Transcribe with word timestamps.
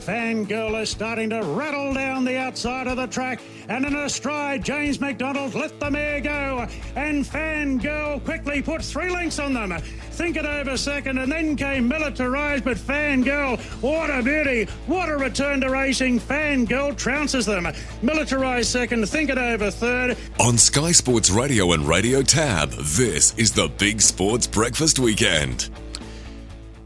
Fangirl 0.00 0.80
is 0.80 0.88
starting 0.88 1.30
to 1.30 1.42
rattle 1.42 1.92
down 1.92 2.24
the 2.24 2.36
outside 2.38 2.86
of 2.86 2.96
the 2.96 3.06
track, 3.06 3.40
and 3.68 3.84
in 3.84 3.94
a 3.94 4.08
stride, 4.08 4.64
James 4.64 5.00
McDonald 5.00 5.54
let 5.54 5.78
the 5.78 5.90
mare 5.90 6.20
go, 6.20 6.66
and 6.96 7.24
Fangirl 7.24 8.24
quickly 8.24 8.62
put 8.62 8.82
three 8.82 9.10
lengths 9.10 9.38
on 9.38 9.52
them. 9.52 9.78
Think 10.12 10.36
it 10.36 10.46
over 10.46 10.76
second, 10.76 11.18
and 11.18 11.30
then 11.30 11.54
came 11.56 11.88
Militarize, 11.88 12.64
but 12.64 12.76
Fangirl, 12.76 13.60
what 13.82 14.10
a 14.10 14.22
beauty! 14.22 14.64
What 14.86 15.08
a 15.08 15.16
return 15.16 15.60
to 15.60 15.70
racing! 15.70 16.18
Fangirl 16.18 16.94
trounces 16.94 17.46
them. 17.46 17.64
Militarize 18.02 18.64
second, 18.64 19.06
Think 19.08 19.30
it 19.30 19.38
over 19.38 19.70
third. 19.70 20.16
On 20.38 20.56
Sky 20.56 20.92
Sports 20.92 21.30
Radio 21.30 21.72
and 21.72 21.86
Radio 21.86 22.22
Tab, 22.22 22.70
this 22.70 23.34
is 23.36 23.52
the 23.52 23.68
Big 23.68 24.00
Sports 24.00 24.46
Breakfast 24.46 24.98
Weekend. 24.98 25.68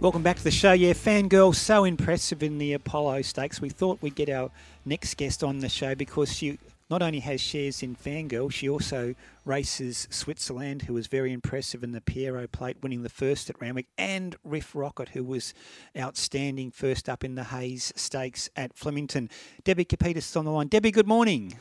Welcome 0.04 0.22
back 0.22 0.36
to 0.36 0.44
the 0.44 0.50
show. 0.50 0.74
Yeah, 0.74 0.92
Fangirl, 0.92 1.54
so 1.54 1.84
impressive 1.84 2.42
in 2.42 2.58
the 2.58 2.74
Apollo 2.74 3.22
Stakes. 3.22 3.62
We 3.62 3.70
thought 3.70 4.02
we'd 4.02 4.14
get 4.14 4.28
our 4.28 4.50
next 4.84 5.16
guest 5.16 5.42
on 5.42 5.60
the 5.60 5.68
show 5.70 5.94
because 5.94 6.30
she 6.30 6.58
not 6.90 7.00
only 7.00 7.20
has 7.20 7.40
shares 7.40 7.82
in 7.82 7.96
Fangirl, 7.96 8.52
she 8.52 8.68
also 8.68 9.14
races 9.46 10.06
Switzerland, 10.10 10.82
who 10.82 10.92
was 10.92 11.06
very 11.06 11.32
impressive 11.32 11.82
in 11.82 11.92
the 11.92 12.02
Pierro 12.02 12.46
Plate, 12.52 12.76
winning 12.82 13.02
the 13.02 13.08
first 13.08 13.48
at 13.48 13.58
Randwick, 13.62 13.86
and 13.96 14.36
Riff 14.44 14.74
Rocket, 14.74 15.08
who 15.08 15.24
was 15.24 15.54
outstanding 15.96 16.70
first 16.70 17.08
up 17.08 17.24
in 17.24 17.34
the 17.34 17.44
Hayes 17.44 17.90
Stakes 17.96 18.50
at 18.56 18.76
Flemington. 18.76 19.30
Debbie 19.64 19.86
Kepitis 19.86 20.36
on 20.36 20.44
the 20.44 20.50
line. 20.50 20.66
Debbie, 20.66 20.90
good 20.90 21.08
morning. 21.08 21.58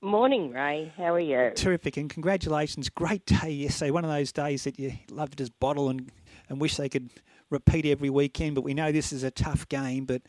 Morning, 0.00 0.52
Ray. 0.52 0.90
How 0.96 1.12
are 1.12 1.20
you? 1.20 1.52
Terrific, 1.54 1.98
and 1.98 2.08
congratulations. 2.08 2.88
Great 2.88 3.26
day 3.26 3.50
yesterday. 3.50 3.90
One 3.90 4.06
of 4.06 4.10
those 4.10 4.32
days 4.32 4.64
that 4.64 4.78
you 4.78 4.94
love 5.10 5.32
to 5.32 5.36
just 5.36 5.60
bottle 5.60 5.90
and, 5.90 6.10
and 6.48 6.62
wish 6.62 6.78
they 6.78 6.88
could 6.88 7.10
repeat 7.54 7.86
every 7.86 8.10
weekend, 8.10 8.54
but 8.54 8.62
we 8.62 8.74
know 8.74 8.92
this 8.92 9.12
is 9.12 9.22
a 9.22 9.30
tough 9.30 9.68
game. 9.68 10.04
But 10.04 10.22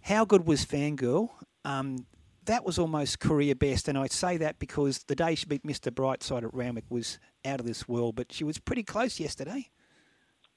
how 0.00 0.24
good 0.24 0.46
was 0.46 0.64
Fangirl? 0.64 1.28
Um, 1.64 2.06
that 2.46 2.64
was 2.64 2.78
almost 2.78 3.20
career 3.20 3.54
best, 3.54 3.88
and 3.88 3.96
I 3.98 4.06
say 4.06 4.36
that 4.38 4.58
because 4.58 5.04
the 5.04 5.14
day 5.14 5.34
she 5.34 5.46
beat 5.46 5.64
Mr. 5.64 5.92
Brightside 5.92 6.44
at 6.44 6.54
Randwick 6.54 6.84
was 6.88 7.18
out 7.44 7.60
of 7.60 7.66
this 7.66 7.86
world, 7.86 8.16
but 8.16 8.32
she 8.32 8.44
was 8.44 8.58
pretty 8.58 8.82
close 8.82 9.20
yesterday. 9.20 9.70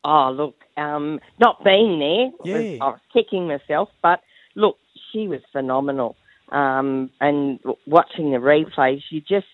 Oh, 0.03 0.31
look, 0.31 0.56
um, 0.78 1.20
not 1.39 1.64
being 1.64 2.00
there, 2.00 2.62
yeah. 2.62 2.78
I 2.84 2.90
was 2.90 3.00
kicking 3.12 3.47
myself, 3.47 3.90
but 4.02 4.22
look, 4.56 4.78
she 5.12 5.28
was 5.28 5.42
phenomenal. 5.52 6.16
Um, 6.52 7.09
and 7.19 7.59
watching 7.88 8.31
the 8.31 8.38
replays, 8.38 9.02
she 9.09 9.19
just, 9.19 9.47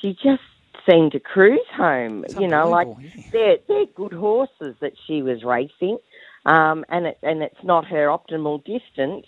she 0.00 0.12
just 0.22 0.42
seemed 0.88 1.12
to 1.12 1.20
cruise 1.20 1.60
home. 1.74 2.24
It's 2.24 2.34
You 2.36 2.48
know, 2.48 2.68
like 2.68 2.88
yeah. 3.00 3.22
they're 3.32 3.56
they're 3.68 3.86
good 3.86 4.12
horses 4.12 4.76
that 4.80 4.92
she 5.06 5.22
was 5.22 5.44
racing, 5.44 5.98
um, 6.46 6.84
and 6.88 7.06
it 7.06 7.18
and 7.22 7.42
it's 7.42 7.62
not 7.62 7.86
her 7.86 8.06
optimal 8.06 8.64
distance, 8.64 9.26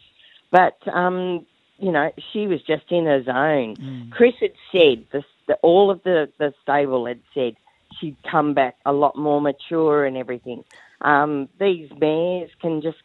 but 0.50 0.76
um, 0.92 1.46
you 1.78 1.92
know 1.92 2.10
she 2.32 2.46
was 2.46 2.62
just 2.62 2.90
in 2.90 3.06
her 3.06 3.22
zone. 3.22 3.76
Mm. 3.76 4.10
Chris 4.10 4.34
had 4.40 4.52
said 4.70 5.04
this, 5.12 5.24
the, 5.46 5.54
all 5.62 5.90
of 5.90 6.02
the 6.04 6.30
the 6.38 6.54
stable 6.62 7.06
had 7.06 7.20
said 7.34 7.56
she'd 8.00 8.16
come 8.30 8.54
back 8.54 8.76
a 8.86 8.92
lot 8.92 9.16
more 9.16 9.40
mature 9.40 10.04
and 10.04 10.16
everything. 10.16 10.64
Um, 11.00 11.48
these 11.58 11.90
mares 11.98 12.50
can 12.60 12.80
just 12.80 13.02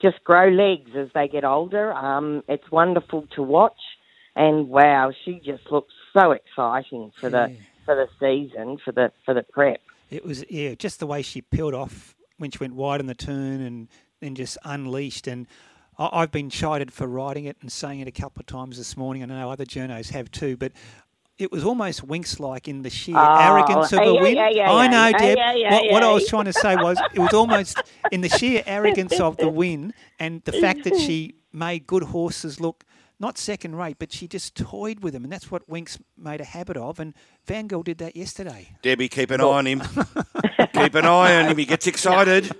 just 0.00 0.22
grow 0.24 0.48
legs 0.48 0.90
as 0.96 1.08
they 1.14 1.28
get 1.28 1.44
older. 1.44 1.92
Um, 1.92 2.42
it's 2.48 2.70
wonderful 2.70 3.26
to 3.34 3.42
watch, 3.42 3.80
and 4.34 4.68
wow, 4.68 5.12
she 5.24 5.40
just 5.44 5.70
looks 5.70 5.92
so 6.12 6.32
exciting 6.32 7.12
for 7.20 7.28
the 7.30 7.50
Yeah. 7.50 7.56
For 7.84 7.94
the 7.94 8.08
season 8.20 8.78
for 8.84 8.92
the 8.92 9.12
for 9.24 9.34
the 9.34 9.42
prep. 9.42 9.80
It 10.10 10.24
was 10.24 10.44
yeah, 10.50 10.74
just 10.74 11.00
the 11.00 11.06
way 11.06 11.22
she 11.22 11.40
peeled 11.42 11.74
off 11.74 12.14
when 12.38 12.50
she 12.50 12.58
went 12.58 12.74
wide 12.74 13.00
on 13.00 13.06
the 13.06 13.14
turn 13.14 13.60
and 13.60 13.88
then 14.20 14.34
just 14.34 14.58
unleashed. 14.64 15.26
And 15.26 15.46
I- 15.98 16.10
I've 16.12 16.30
been 16.30 16.50
chided 16.50 16.92
for 16.92 17.06
writing 17.06 17.44
it 17.46 17.56
and 17.60 17.72
saying 17.72 18.00
it 18.00 18.08
a 18.08 18.12
couple 18.12 18.40
of 18.40 18.46
times 18.46 18.76
this 18.78 18.96
morning. 18.96 19.22
and 19.22 19.32
I 19.32 19.40
know 19.40 19.50
other 19.50 19.64
journos 19.64 20.10
have 20.10 20.30
too, 20.30 20.56
but. 20.56 20.72
It 21.38 21.50
was 21.50 21.64
almost 21.64 22.06
Winx-like 22.06 22.68
in 22.68 22.82
the 22.82 22.90
sheer 22.90 23.16
Oh, 23.16 23.36
arrogance 23.40 23.90
of 23.92 24.00
a 24.00 24.12
win. 24.14 24.38
I 24.38 24.86
know, 24.86 25.18
Deb. 25.18 25.38
what, 25.72 25.90
what 25.90 26.02
I 26.04 26.12
was 26.12 26.28
trying 26.28 26.44
to 26.44 26.52
say 26.52 26.76
was, 26.76 27.00
it 27.14 27.18
was 27.18 27.32
almost 27.32 27.82
in 28.12 28.20
the 28.20 28.28
sheer 28.28 28.62
arrogance 28.66 29.18
of 29.18 29.38
the 29.38 29.48
win 29.48 29.92
and 30.20 30.42
the 30.44 30.52
fact 30.52 30.84
that 30.84 30.94
she 30.94 31.34
made 31.52 31.86
good 31.86 32.02
horses 32.04 32.60
look 32.60 32.84
not 33.22 33.38
second 33.38 33.76
rate, 33.76 33.96
but 33.98 34.12
she 34.12 34.26
just 34.26 34.56
toyed 34.56 35.00
with 35.00 35.14
him, 35.14 35.22
and 35.22 35.32
that's 35.32 35.50
what 35.50 35.66
Winx 35.70 35.98
made 36.18 36.40
a 36.40 36.44
habit 36.44 36.76
of. 36.76 36.98
And 37.00 37.14
Fangirl 37.46 37.84
did 37.84 37.98
that 37.98 38.16
yesterday. 38.16 38.76
Debbie, 38.82 39.08
keep 39.08 39.30
an 39.30 39.40
eye 39.40 39.44
on 39.44 39.66
him. 39.66 39.80
keep 40.74 40.94
an 40.96 41.06
eye 41.06 41.36
on 41.36 41.50
him. 41.50 41.56
He 41.56 41.64
gets 41.64 41.86
excited. 41.86 42.50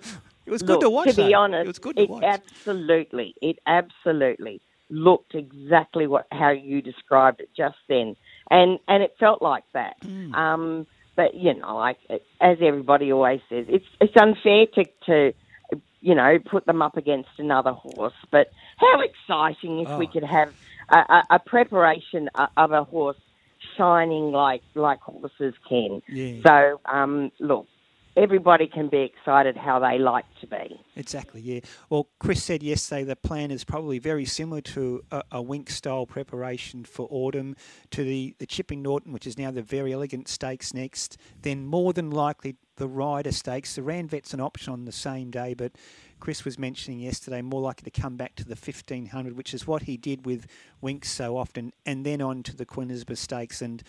It 0.46 0.50
was 0.50 0.62
Look, 0.62 0.80
good 0.80 0.86
to 0.86 0.90
watch. 0.90 1.08
To 1.10 1.16
be 1.16 1.22
though. 1.30 1.34
honest, 1.34 1.64
it 1.64 1.66
was 1.66 1.78
good 1.78 1.96
to 1.96 2.02
it 2.02 2.10
watch. 2.10 2.22
absolutely, 2.22 3.34
it 3.42 3.58
absolutely 3.66 4.60
looked 4.88 5.34
exactly 5.34 6.06
what 6.06 6.26
how 6.30 6.50
you 6.50 6.80
described 6.80 7.40
it 7.40 7.50
just 7.56 7.76
then, 7.88 8.16
and 8.50 8.78
and 8.88 9.02
it 9.02 9.14
felt 9.18 9.42
like 9.42 9.64
that. 9.72 9.96
Hmm. 10.02 10.34
Um, 10.34 10.86
but 11.16 11.34
you 11.34 11.54
know, 11.54 11.76
like 11.76 11.98
as 12.40 12.58
everybody 12.60 13.12
always 13.12 13.40
says, 13.48 13.66
it's 13.68 13.86
it's 14.00 14.14
unfair 14.16 14.66
to 14.74 14.84
to 15.06 15.34
you 16.00 16.14
know 16.14 16.38
put 16.38 16.66
them 16.66 16.82
up 16.82 16.96
against 16.96 17.30
another 17.38 17.72
horse. 17.72 18.14
But 18.30 18.50
how 18.82 19.00
exciting 19.00 19.80
if 19.80 19.98
we 19.98 20.06
Oh. 20.06 20.10
could 20.12 20.24
have 20.24 20.48
a, 20.90 20.96
a, 20.96 21.22
a 21.36 21.38
preparation 21.38 22.28
of 22.56 22.72
a 22.72 22.84
horse 22.84 23.16
shining 23.76 24.32
like 24.32 24.62
like 24.74 25.00
horses 25.00 25.54
can. 25.68 26.02
Yeah. 26.08 26.42
So 26.46 26.80
um, 26.92 27.30
look, 27.40 27.66
everybody 28.16 28.66
can 28.66 28.88
be 28.88 28.98
excited 28.98 29.56
how 29.56 29.78
they 29.78 29.98
like 29.98 30.26
to 30.40 30.46
be. 30.46 30.80
Exactly, 30.96 31.40
yeah. 31.40 31.60
Well, 31.88 32.08
Chris 32.18 32.42
said 32.42 32.62
yesterday 32.62 33.04
the 33.04 33.16
plan 33.16 33.50
is 33.50 33.64
probably 33.64 33.98
very 33.98 34.24
similar 34.24 34.60
to 34.62 35.02
a, 35.10 35.22
a 35.32 35.42
Winx 35.42 35.70
style 35.70 36.06
preparation 36.06 36.84
for 36.84 37.08
autumn, 37.10 37.56
to 37.90 38.04
the, 38.04 38.34
the 38.38 38.46
Chipping 38.46 38.82
Norton, 38.82 39.12
which 39.12 39.26
is 39.26 39.38
now 39.38 39.50
the 39.50 39.62
Verry 39.62 39.92
Elleegant 39.92 40.28
stakes 40.28 40.74
next, 40.74 41.16
then 41.40 41.64
more 41.64 41.92
than 41.92 42.10
likely 42.10 42.56
the 42.76 42.88
Ryder 42.88 43.32
Stakes. 43.32 43.74
The 43.74 43.82
Ranvet's 43.82 44.34
an 44.34 44.40
option 44.40 44.72
on 44.72 44.84
the 44.84 44.92
same 44.92 45.30
day, 45.30 45.54
but 45.54 45.72
Chris 46.20 46.44
was 46.44 46.58
mentioning 46.58 47.00
yesterday 47.00 47.42
more 47.42 47.60
likely 47.60 47.90
to 47.90 48.00
come 48.00 48.16
back 48.16 48.34
to 48.36 48.44
the 48.44 48.54
1500, 48.54 49.36
which 49.36 49.54
is 49.54 49.66
what 49.66 49.82
he 49.82 49.96
did 49.96 50.26
with 50.26 50.46
Winx 50.82 51.06
so 51.06 51.36
often, 51.36 51.72
and 51.86 52.04
then 52.04 52.20
on 52.20 52.42
to 52.44 52.56
the 52.56 52.66
Queen 52.66 52.90
Elizabeth 52.90 53.18
Stakes. 53.18 53.62
And 53.62 53.82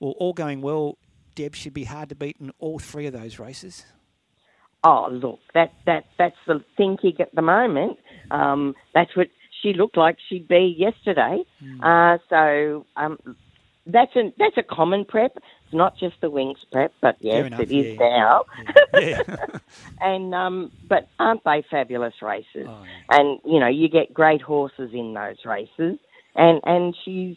well, 0.00 0.14
all 0.18 0.32
going 0.32 0.60
well, 0.60 0.98
Deb 1.38 1.54
should 1.54 1.72
be 1.72 1.84
hard 1.84 2.08
to 2.08 2.16
beat 2.16 2.36
in 2.40 2.50
all 2.58 2.80
three 2.80 3.06
of 3.06 3.12
those 3.12 3.38
races. 3.38 3.84
Oh, 4.82 5.08
look, 5.08 5.38
that 5.54 5.72
that 5.86 6.06
that's 6.18 6.36
the 6.48 6.64
thinking 6.76 7.14
at 7.20 7.32
the 7.32 7.42
moment. 7.42 7.96
Um, 8.32 8.74
that's 8.92 9.16
what 9.16 9.28
she 9.62 9.72
looked 9.72 9.96
like 9.96 10.16
she'd 10.28 10.48
be 10.48 10.74
yesterday. 10.76 11.44
Uh, 11.80 12.18
so 12.28 12.86
um, 12.96 13.18
that's 13.86 14.16
a 14.16 14.32
that's 14.36 14.56
a 14.56 14.64
common 14.64 15.04
prep. 15.04 15.36
It's 15.36 15.74
not 15.74 15.96
just 15.96 16.20
the 16.20 16.28
Winx 16.28 16.56
prep, 16.72 16.92
but 17.00 17.16
yes, 17.20 17.46
enough, 17.46 17.60
it 17.60 17.70
is 17.70 17.96
yeah. 18.00 18.08
now. 18.08 18.44
Yeah. 18.94 19.22
and 20.00 20.34
um, 20.34 20.72
but 20.88 21.08
aren't 21.20 21.44
they 21.44 21.64
fabulous 21.70 22.14
races? 22.20 22.66
Oh, 22.66 22.84
And 23.10 23.38
you 23.44 23.60
know, 23.60 23.68
you 23.68 23.88
get 23.88 24.12
great 24.12 24.42
horses 24.42 24.90
in 24.92 25.14
those 25.14 25.44
races, 25.44 26.00
and 26.34 26.60
and 26.64 26.96
she's, 27.04 27.36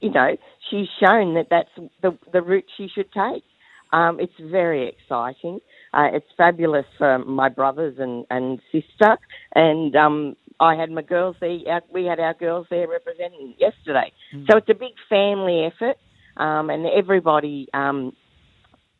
you 0.00 0.10
know, 0.10 0.36
she's 0.70 0.88
shown 0.98 1.34
that 1.34 1.48
that's 1.50 1.70
the 2.02 2.16
the 2.32 2.42
route 2.42 2.64
she 2.76 2.88
should 2.88 3.12
take. 3.12 3.44
Um, 3.92 4.20
it's 4.20 4.32
very 4.40 4.88
exciting. 4.88 5.58
Uh, 5.92 6.08
it's 6.12 6.26
fabulous 6.36 6.86
for 6.98 7.18
my 7.18 7.48
brothers 7.48 7.96
and 7.98 8.24
and 8.30 8.60
sister, 8.70 9.18
and 9.54 9.96
um, 9.96 10.36
I 10.60 10.74
had 10.76 10.90
my 10.90 11.02
girls 11.02 11.36
there. 11.40 11.80
We 11.92 12.04
had 12.04 12.20
our 12.20 12.34
girls 12.34 12.66
there 12.70 12.86
representing 12.88 13.54
yesterday. 13.58 14.12
So 14.50 14.58
it's 14.58 14.68
a 14.68 14.74
big 14.74 14.92
family 15.08 15.64
effort, 15.64 15.96
um, 16.36 16.70
and 16.70 16.86
everybody, 16.86 17.68
um, 17.74 18.12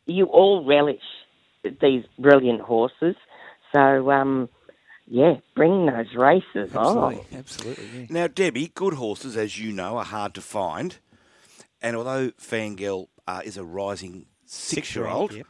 you 0.05 0.25
all 0.25 0.65
relish 0.65 1.01
these 1.63 2.03
brilliant 2.19 2.61
horses. 2.61 3.15
So, 3.73 4.11
um, 4.11 4.49
yeah, 5.11 5.33
bring 5.55 5.87
those 5.87 6.15
races 6.17 6.73
Absolutely, 6.73 7.21
on. 7.21 7.37
absolutely. 7.37 7.85
Yeah. 7.93 8.05
Now, 8.09 8.27
Debbie, 8.27 8.71
good 8.73 8.93
horses, 8.95 9.35
as 9.37 9.59
you 9.59 9.73
know, 9.73 9.97
are 9.97 10.05
hard 10.05 10.33
to 10.35 10.41
find. 10.41 10.97
And 11.81 11.95
although 11.97 12.31
Fangirl 12.31 13.07
uh, 13.27 13.41
is 13.43 13.57
a 13.57 13.63
rising 13.63 14.27
six-year-old, 14.45 15.33
Yep. 15.33 15.47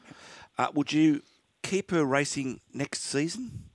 uh, 0.57 0.68
would 0.74 0.91
you 0.94 1.21
keep 1.63 1.91
her 1.91 2.03
racing 2.06 2.62
next 2.74 3.03
season? 3.03 3.65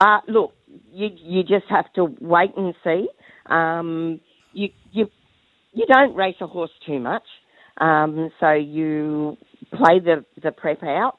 Uh, 0.00 0.20
look, 0.28 0.54
you 0.92 1.08
you 1.16 1.42
just 1.42 1.66
have 1.68 1.92
to 1.94 2.04
wait 2.20 2.52
and 2.56 2.74
see. 2.84 3.08
Um, 3.46 4.20
you 4.52 4.68
you 4.92 5.06
you 5.72 5.86
don't 5.86 6.14
race 6.14 6.36
a 6.40 6.46
horse 6.46 6.70
too 6.86 7.00
much, 7.00 7.24
um, 7.80 8.30
so 8.40 8.52
you 8.52 9.36
play 9.74 9.98
the 10.00 10.24
the 10.42 10.52
prep 10.52 10.82
out, 10.84 11.18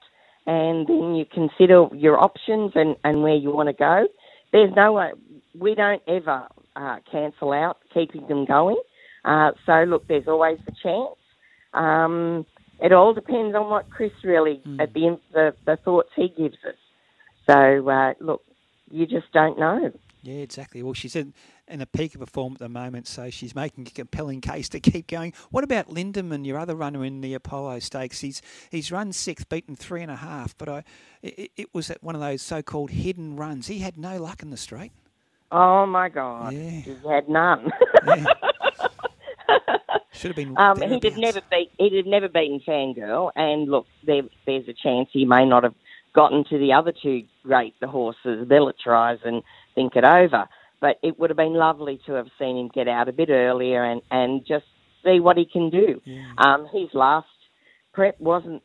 and 0.49 0.87
then 0.87 1.13
you 1.13 1.25
consider 1.31 1.87
your 1.93 2.17
options 2.19 2.71
and 2.73 2.95
and 3.03 3.21
where 3.21 3.35
you 3.35 3.51
want 3.51 3.69
to 3.69 3.73
go. 3.73 4.07
There's 4.51 4.73
no 4.75 4.93
way 4.93 5.11
we 5.57 5.75
don't 5.75 6.01
ever 6.07 6.47
uh, 6.75 6.97
cancel 7.11 7.53
out 7.53 7.77
keeping 7.93 8.27
them 8.27 8.45
going. 8.45 8.81
Uh, 9.23 9.51
so 9.67 9.83
look, 9.83 10.07
there's 10.07 10.27
always 10.27 10.57
the 10.65 10.73
chance. 10.81 11.19
Um, 11.75 12.47
it 12.81 12.91
all 12.91 13.13
depends 13.13 13.55
on 13.55 13.69
what 13.69 13.91
Chris 13.91 14.11
really 14.23 14.63
at 14.79 14.91
the, 14.93 15.19
the 15.33 15.53
the 15.65 15.77
thoughts 15.85 16.09
he 16.15 16.29
gives 16.35 16.57
us. 16.67 16.79
So 17.47 17.87
uh, 17.87 18.13
look, 18.19 18.41
you 18.89 19.05
just 19.05 19.31
don't 19.31 19.59
know. 19.59 19.91
Yeah, 20.21 20.36
exactly. 20.39 20.83
Well, 20.83 20.94
she's 20.94 21.16
in, 21.16 21.33
in 21.68 21.81
a 21.81 21.86
peak 21.86 22.13
of 22.13 22.21
a 22.21 22.25
form 22.25 22.54
at 22.54 22.60
the 22.60 22.68
moment, 22.69 23.07
so 23.07 23.30
she's 23.30 23.56
making 23.56 23.88
a 23.88 23.92
compelling 23.92 24.42
case 24.42 24.68
to 24.69 24.80
keep 24.80 25.07
going. 25.07 25.33
What 25.50 25.63
about 25.63 25.88
Lindemann, 25.89 26.45
your 26.45 26.57
other 26.57 26.75
runner 26.75 27.06
in 27.06 27.21
the 27.21 27.33
Apollo 27.33 27.80
Stakes? 27.80 28.19
He's 28.19 28.42
he's 28.69 28.92
run 28.92 29.13
sixth, 29.13 29.48
beaten 29.48 29.75
three 29.77 30.01
and 30.01 30.12
a 30.12 30.18
half, 30.18 30.57
but 30.57 30.68
I 30.68 30.83
it, 31.21 31.51
it 31.56 31.74
was 31.74 31.92
one 32.01 32.16
of 32.16 32.21
those 32.21 32.42
so-called 32.42 32.92
hidden 32.92 33.38
runs. 33.38 33.68
He 33.68 33.80
had 33.80 33.98
no 33.98 34.18
luck 34.21 34.42
in 34.44 34.50
the 34.50 34.57
straight. 34.57 34.92
Oh 35.51 35.86
my 35.86 36.10
God, 36.10 36.54
Yeah. 36.54 36.69
he 36.81 36.95
had 37.10 37.30
none. 37.30 37.71
Yeah. 38.06 38.25
Should 40.12 40.30
have 40.30 40.36
been. 40.36 40.57
Um, 40.57 40.81
he'd 40.81 41.04
have 41.04 41.18
never 41.18 41.42
beat. 41.50 41.71
He'd 41.77 41.95
have 41.95 42.06
never 42.06 42.27
beaten 42.27 42.60
Fangirl, 42.68 43.31
and 43.36 43.69
look, 43.71 43.86
there, 44.06 44.24
there's 44.45 44.68
a 44.68 44.74
chance 44.74 45.07
he 45.13 45.24
may 45.25 45.45
not 45.45 45.63
have 45.63 45.74
gotten 46.13 46.44
to 46.50 46.57
the 46.57 46.74
other 46.74 46.92
two 46.92 47.24
great 47.44 47.74
the 47.80 47.88
horses, 47.88 48.45
Bellatrice 48.48 49.19
and 49.24 49.44
Think 49.79 49.95
It 49.95 50.03
Over. 50.03 50.49
But 50.81 50.97
it 51.03 51.17
would 51.19 51.29
have 51.29 51.37
been 51.37 51.53
lovely 51.53 51.99
to 52.05 52.13
have 52.13 52.27
seen 52.37 52.57
him 52.57 52.69
get 52.73 52.87
out 52.87 53.07
a 53.09 53.13
bit 53.13 53.29
earlier 53.29 53.83
and 53.83 54.01
and 54.11 54.45
just 54.45 54.65
see 55.03 55.19
what 55.19 55.37
he 55.37 55.45
can 55.45 55.69
do. 55.69 56.01
Um, 56.37 56.67
his 56.73 56.89
last 56.93 57.27
prep 57.93 58.19
wasn't 58.19 58.61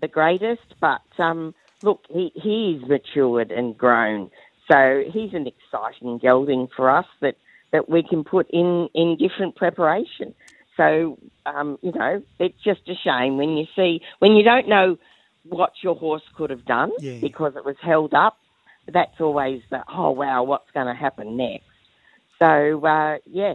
the 0.00 0.08
greatest, 0.08 0.74
but 0.80 1.02
um, 1.18 1.54
look, 1.82 2.04
he 2.08 2.30
he's 2.34 2.88
matured 2.88 3.50
and 3.50 3.76
grown, 3.76 4.30
so 4.70 5.02
he's 5.12 5.34
an 5.34 5.46
exciting 5.48 6.18
gelding 6.18 6.68
for 6.76 6.88
us 6.88 7.06
that 7.20 7.36
that 7.72 7.88
we 7.88 8.02
can 8.02 8.22
put 8.22 8.48
in 8.50 8.88
in 8.94 9.16
different 9.16 9.56
preparation. 9.56 10.34
So, 10.76 11.18
um, 11.46 11.78
you 11.82 11.92
know, 11.92 12.22
it's 12.38 12.60
just 12.64 12.80
a 12.88 12.94
shame 12.94 13.36
when 13.36 13.50
you 13.56 13.66
see, 13.76 14.00
when 14.18 14.32
you 14.32 14.42
don't 14.42 14.68
know 14.68 14.98
what 15.44 15.72
your 15.82 15.94
horse 15.94 16.22
could 16.36 16.50
have 16.50 16.64
done 16.64 16.90
Yeah. 17.00 17.18
because 17.20 17.54
it 17.56 17.64
was 17.64 17.76
held 17.82 18.14
up. 18.14 18.38
That's 18.92 19.20
always 19.20 19.62
the, 19.70 19.82
oh, 19.92 20.10
wow, 20.10 20.42
what's 20.44 20.70
going 20.72 20.86
to 20.86 20.94
happen 20.94 21.36
next? 21.36 21.64
So, 22.38 22.84
uh, 22.86 23.18
yeah, 23.26 23.54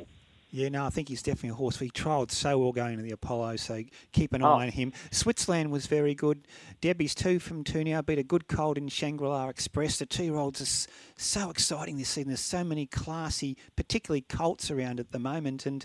Yeah, 0.51 0.69
no, 0.69 0.85
I 0.85 0.89
think 0.89 1.09
he's 1.09 1.21
definitely 1.23 1.49
a 1.49 1.53
horse. 1.55 1.77
He 1.79 1.89
trialled 1.89 2.31
so 2.31 2.57
well 2.59 2.71
going 2.71 2.95
to 2.97 3.03
the 3.03 3.11
Apollo, 3.11 3.57
so 3.57 3.81
keep 4.13 4.31
an 4.33 4.41
eye 4.43 4.45
Oh. 4.47 4.59
on 4.61 4.69
him. 4.69 4.93
Switzerland 5.11 5.71
was 5.71 5.87
very 5.87 6.13
good. 6.15 6.47
Debbie's 6.81 7.13
two 7.15 7.39
from 7.39 7.63
two 7.63 7.83
now, 7.83 8.01
beat 8.01 8.19
a 8.19 8.23
good 8.23 8.47
cold 8.47 8.77
in 8.77 8.87
Shangri-La 8.87 9.49
Express. 9.49 9.99
The 9.99 10.05
two-year-olds 10.05 10.61
are 10.61 10.89
so 11.17 11.49
exciting 11.49 11.97
this 11.97 12.09
season. 12.09 12.29
There's 12.29 12.39
so 12.39 12.63
many 12.63 12.85
classy, 12.85 13.57
particularly 13.75 14.21
colts 14.21 14.71
around 14.71 14.99
at 14.99 15.11
the 15.11 15.19
moment, 15.19 15.65
and 15.65 15.83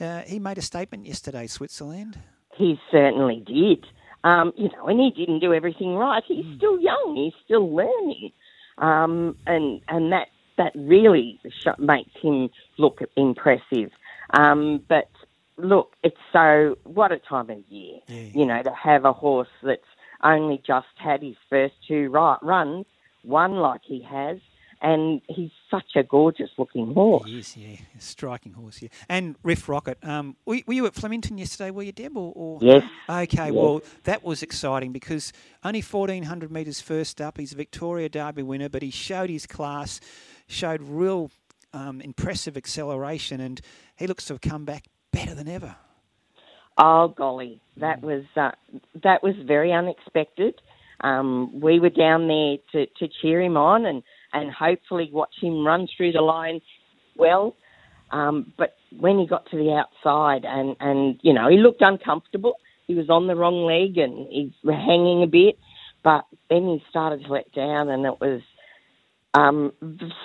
uh, 0.00 0.22
he 0.22 0.38
made 0.38 0.56
a 0.58 0.62
statement 0.62 1.06
yesterday, 1.06 1.46
Switzerland. 1.46 2.18
he 2.56 2.78
certainly 2.90 3.42
did. 3.46 3.84
Um, 4.24 4.52
you 4.56 4.70
know, 4.70 4.86
and 4.88 4.98
he 4.98 5.10
didn't 5.10 5.40
do 5.40 5.52
everything 5.52 5.94
right. 5.94 6.22
He's 6.26 6.46
still 6.56 6.80
young. 6.80 7.14
He's 7.16 7.34
still 7.44 7.72
learning, 7.72 8.32
um, 8.78 9.36
and 9.46 9.80
and 9.88 10.12
that 10.12 10.28
that 10.58 10.72
really 10.74 11.38
sh- 11.48 11.78
makes 11.78 12.10
him 12.20 12.50
look 12.78 13.00
impressive. 13.16 13.90
Um, 14.32 14.82
but 14.88 15.10
look, 15.56 15.94
it's 16.02 16.16
so 16.32 16.76
what 16.84 17.12
a 17.12 17.18
time 17.18 17.50
of 17.50 17.58
year. 17.68 17.98
Yeah. 18.08 18.30
You 18.34 18.46
know, 18.46 18.62
to 18.62 18.72
have 18.72 19.04
a 19.04 19.12
horse 19.12 19.48
that's 19.62 19.82
only 20.22 20.62
just 20.66 20.86
had 20.96 21.22
his 21.22 21.36
first 21.48 21.74
two 21.86 22.08
right 22.10 22.38
runs, 22.42 22.86
one 23.22 23.56
like 23.56 23.82
he 23.84 24.02
has, 24.02 24.38
and 24.82 25.20
he's 25.28 25.50
such 25.70 25.96
a 25.96 26.02
gorgeous 26.02 26.50
looking 26.58 26.92
horse. 26.92 27.28
He 27.28 27.38
is, 27.38 27.56
yeah, 27.56 27.76
a 27.96 28.00
striking 28.00 28.52
horse, 28.52 28.82
yeah. 28.82 28.88
And 29.08 29.36
Riff 29.42 29.68
Rocket. 29.68 29.98
Um, 30.02 30.36
were, 30.44 30.58
were 30.66 30.74
you 30.74 30.86
at 30.86 30.94
Flemington 30.94 31.38
yesterday? 31.38 31.70
Were 31.70 31.82
you, 31.82 31.92
Deb? 31.92 32.16
Or, 32.16 32.32
or? 32.34 32.58
Yes. 32.62 32.82
Okay, 33.08 33.50
well, 33.50 33.82
that 34.04 34.24
was 34.24 34.42
exciting 34.42 34.92
because 34.92 35.32
only 35.64 35.82
1,400 35.82 36.50
metres 36.50 36.80
first 36.80 37.20
up. 37.20 37.38
He's 37.38 37.52
a 37.52 37.56
Victoria 37.56 38.08
Derby 38.08 38.42
winner, 38.42 38.68
but 38.68 38.82
he 38.82 38.90
showed 38.90 39.30
his 39.30 39.46
class, 39.46 40.00
showed 40.46 40.82
real 40.82 41.30
um, 41.72 42.00
impressive 42.00 42.56
acceleration, 42.56 43.40
and 43.40 43.60
he 43.96 44.06
looks 44.06 44.26
to 44.26 44.34
have 44.34 44.40
come 44.40 44.64
back 44.64 44.84
better 45.12 45.34
than 45.34 45.48
ever. 45.48 45.76
Oh 46.78 47.08
golly, 47.08 47.62
that 47.78 48.02
was 48.02 48.24
uh, 48.36 48.50
that 49.02 49.22
was 49.22 49.34
very 49.46 49.72
unexpected. 49.72 50.60
Um, 51.00 51.60
we 51.60 51.78
were 51.80 51.90
down 51.90 52.28
there 52.28 52.56
to, 52.72 52.86
to 52.98 53.12
cheer 53.20 53.40
him 53.40 53.56
on 53.56 53.84
and, 53.86 54.02
and 54.32 54.50
hopefully 54.52 55.10
watch 55.12 55.34
him 55.40 55.64
run 55.64 55.88
through 55.96 56.12
the 56.12 56.20
line 56.20 56.60
well. 57.16 57.56
Um, 58.10 58.52
but 58.56 58.76
when 58.96 59.18
he 59.18 59.26
got 59.26 59.50
to 59.50 59.56
the 59.56 59.72
outside 59.72 60.44
and, 60.44 60.76
and 60.78 61.18
you 61.22 61.32
know 61.32 61.48
he 61.48 61.56
looked 61.56 61.82
uncomfortable, 61.82 62.54
he 62.86 62.94
was 62.94 63.10
on 63.10 63.26
the 63.26 63.34
wrong 63.34 63.64
leg 63.64 63.98
and 63.98 64.28
he 64.30 64.54
was 64.62 64.76
hanging 64.76 65.22
a 65.22 65.26
bit. 65.26 65.58
But 66.04 66.24
then 66.48 66.66
he 66.68 66.82
started 66.88 67.24
to 67.24 67.32
let 67.32 67.50
down, 67.52 67.88
and 67.88 68.06
it 68.06 68.20
was 68.20 68.40
um, 69.34 69.72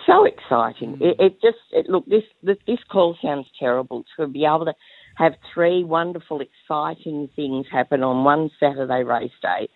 so 0.06 0.26
exciting. 0.26 0.98
It, 1.02 1.16
it 1.20 1.42
just 1.42 1.58
it, 1.72 1.90
look 1.90 2.06
this, 2.06 2.24
this 2.44 2.58
this 2.68 2.80
call 2.90 3.18
sounds 3.22 3.48
terrible 3.60 4.06
to 4.18 4.28
be 4.28 4.46
able 4.46 4.66
to 4.66 4.74
have 5.16 5.34
three 5.54 5.84
wonderful, 5.84 6.40
exciting 6.42 7.30
things 7.36 7.66
happen 7.72 8.04
on 8.04 8.24
one 8.24 8.52
Saturday 8.60 9.04
race 9.04 9.32
day. 9.42 9.70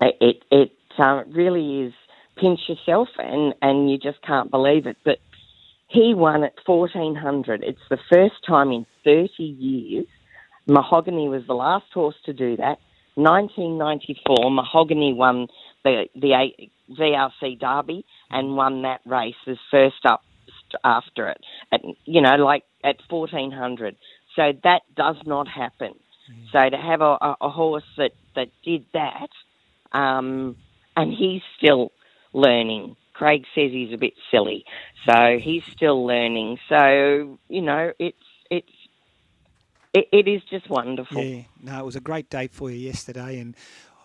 It 0.00 0.16
it, 0.20 0.42
it 0.50 0.72
uh, 0.98 1.24
really 1.28 1.86
is 1.86 1.94
pinch 2.36 2.60
yourself, 2.68 3.08
and 3.18 3.54
and 3.62 3.90
you 3.90 3.98
just 3.98 4.22
can't 4.22 4.50
believe 4.50 4.86
it. 4.86 4.96
But 5.04 5.18
he 5.88 6.14
won 6.14 6.44
at 6.44 6.54
fourteen 6.66 7.14
hundred. 7.14 7.62
It's 7.62 7.78
the 7.90 7.98
first 8.12 8.34
time 8.46 8.70
in 8.70 8.86
thirty 9.04 9.44
years. 9.44 10.06
Mahogany 10.66 11.28
was 11.28 11.42
the 11.46 11.54
last 11.54 11.86
horse 11.92 12.16
to 12.24 12.32
do 12.32 12.56
that. 12.56 12.78
1994, 13.16 14.50
Mahogany 14.50 15.12
won 15.12 15.46
the 15.84 16.06
the 16.14 16.50
VRC 16.90 17.60
Derby 17.60 18.04
and 18.30 18.56
won 18.56 18.82
that 18.82 19.00
race 19.06 19.34
as 19.46 19.56
first 19.70 20.04
up 20.04 20.22
after 20.82 21.28
it. 21.28 21.40
At, 21.72 21.80
you 22.04 22.20
know, 22.20 22.36
like 22.36 22.64
at 22.82 22.96
1400. 23.08 23.96
So 24.34 24.52
that 24.64 24.82
does 24.96 25.16
not 25.26 25.46
happen. 25.46 25.94
So 26.52 26.70
to 26.70 26.76
have 26.76 27.02
a, 27.02 27.18
a, 27.20 27.36
a 27.42 27.50
horse 27.50 27.84
that 27.98 28.12
that 28.34 28.48
did 28.64 28.86
that, 28.94 29.28
um, 29.92 30.56
and 30.96 31.12
he's 31.12 31.42
still 31.58 31.92
learning. 32.34 32.96
Craig 33.14 33.44
says 33.54 33.70
he's 33.70 33.94
a 33.94 33.96
bit 33.96 34.12
silly, 34.30 34.64
so 35.08 35.38
he's 35.42 35.62
still 35.72 36.04
learning. 36.06 36.58
So 36.68 37.38
you 37.48 37.62
know, 37.62 37.92
it's 37.98 38.18
it's 38.50 38.72
it, 39.94 40.08
it 40.12 40.28
is 40.28 40.42
just 40.50 40.68
wonderful. 40.68 41.22
Yeah, 41.22 41.42
no, 41.62 41.78
it 41.78 41.84
was 41.84 41.96
a 41.96 42.00
great 42.00 42.28
day 42.28 42.48
for 42.48 42.70
you 42.70 42.76
yesterday, 42.76 43.38
and 43.38 43.56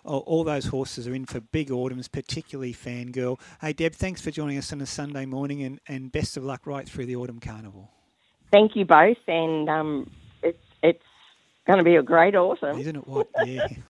all, 0.04 0.20
all 0.20 0.44
those 0.44 0.66
horses 0.66 1.06
are 1.08 1.14
in 1.14 1.26
for 1.26 1.40
big 1.40 1.70
autumns, 1.70 2.08
particularly 2.08 2.72
Fangirl. 2.72 3.38
Hey, 3.60 3.72
Deb, 3.72 3.94
thanks 3.94 4.20
for 4.20 4.30
joining 4.30 4.56
us 4.56 4.72
on 4.72 4.80
a 4.80 4.86
Sunday 4.86 5.26
morning, 5.26 5.62
and, 5.62 5.80
and 5.88 6.12
best 6.12 6.36
of 6.36 6.44
luck 6.44 6.66
right 6.66 6.88
through 6.88 7.06
the 7.06 7.16
Autumn 7.16 7.40
Carnival. 7.40 7.90
Thank 8.52 8.76
you 8.76 8.84
both, 8.84 9.18
and 9.26 9.68
um, 9.68 10.10
it's 10.42 10.58
it's 10.82 11.02
going 11.66 11.78
to 11.78 11.84
be 11.84 11.96
a 11.96 12.02
great 12.02 12.34
autumn. 12.34 12.78
Isn't 12.78 12.96
it 12.96 13.06
what? 13.06 13.28
Yeah. 13.44 13.66